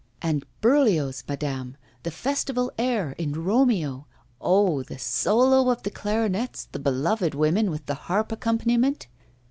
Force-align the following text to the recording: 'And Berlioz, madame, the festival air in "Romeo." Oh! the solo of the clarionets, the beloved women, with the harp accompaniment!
'And 0.19 0.43
Berlioz, 0.61 1.23
madame, 1.29 1.77
the 2.01 2.09
festival 2.09 2.71
air 2.75 3.11
in 3.19 3.33
"Romeo." 3.43 4.07
Oh! 4.41 4.81
the 4.81 4.97
solo 4.97 5.69
of 5.69 5.83
the 5.83 5.91
clarionets, 5.91 6.67
the 6.71 6.79
beloved 6.79 7.35
women, 7.35 7.69
with 7.69 7.85
the 7.85 7.93
harp 8.09 8.31
accompaniment! 8.31 9.05